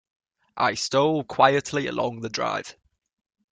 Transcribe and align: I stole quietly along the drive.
I 0.57 0.73
stole 0.73 1.23
quietly 1.23 1.85
along 1.85 2.21
the 2.21 2.29
drive. 2.29 2.75